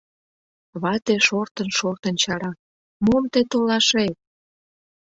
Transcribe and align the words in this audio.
Вате 0.81 1.15
шортын-шортын 1.27 2.15
чара: 2.23 2.51
«Мом 3.05 3.23
тый 3.31 3.43
толашет? 3.51 4.15